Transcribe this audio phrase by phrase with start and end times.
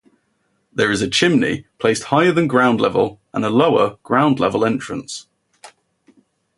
[0.73, 5.27] There is a "chimney" placed higher than ground-level and a lower, ground-level, entrance.